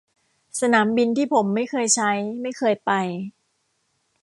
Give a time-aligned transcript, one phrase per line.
[0.59, 2.11] สนามบินที่ผมไม่เคยใช้
[2.41, 2.91] ไม่เคยไป